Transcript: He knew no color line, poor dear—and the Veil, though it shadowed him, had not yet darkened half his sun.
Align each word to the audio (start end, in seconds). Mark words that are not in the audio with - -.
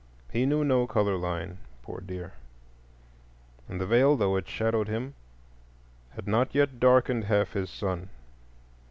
He 0.31 0.47
knew 0.47 0.63
no 0.63 0.87
color 0.87 1.15
line, 1.15 1.59
poor 1.83 2.01
dear—and 2.03 3.79
the 3.79 3.85
Veil, 3.85 4.17
though 4.17 4.35
it 4.35 4.47
shadowed 4.47 4.87
him, 4.87 5.13
had 6.15 6.25
not 6.27 6.55
yet 6.55 6.79
darkened 6.79 7.25
half 7.25 7.53
his 7.53 7.69
sun. 7.69 8.09